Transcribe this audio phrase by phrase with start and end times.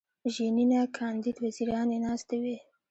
[0.33, 2.57] ژینینه کاندید وزیرانې ناستې وې.